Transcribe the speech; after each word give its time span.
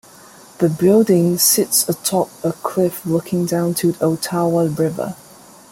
The 0.57 0.67
building 0.67 1.37
sits 1.37 1.87
atop 1.87 2.31
a 2.43 2.53
cliff 2.53 3.05
looking 3.05 3.45
down 3.45 3.75
to 3.75 3.91
the 3.91 4.07
Ottawa 4.13 4.61
River. 4.61 5.15